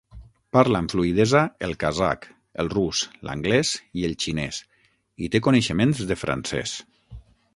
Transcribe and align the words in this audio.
Parla 0.55 0.79
amb 0.83 0.93
fluïdesa 0.93 1.41
el 1.67 1.75
kazakh, 1.83 2.25
el 2.63 2.71
rus, 2.73 3.03
l'anglès 3.29 3.75
i 4.03 4.07
el 4.09 4.17
xinès 4.25 4.61
i 5.27 5.31
té 5.35 5.43
coneixements 5.49 6.05
de 6.13 6.21
francès. 6.25 6.77